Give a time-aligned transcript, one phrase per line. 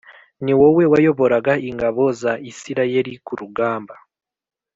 [0.43, 3.95] ni wowe wayoboraga ingabo za Isirayeli ku rugamba